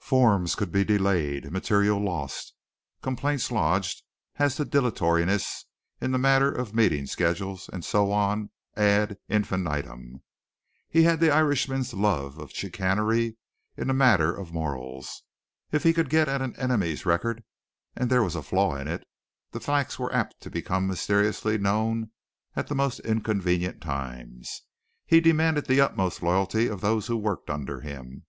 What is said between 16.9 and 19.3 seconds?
record and there was a flaw in it,